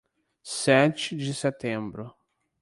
[0.41, 2.11] Sete de Setembro